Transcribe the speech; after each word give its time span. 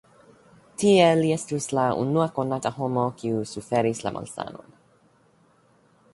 Tiel 0.83 1.21
li 1.23 1.29
estus 1.35 1.67
la 1.79 1.83
unua 2.05 2.27
konata 2.39 2.73
homo 2.79 3.05
kiu 3.21 3.45
suferis 3.53 4.03
la 4.09 4.15
malsanon. 4.19 4.77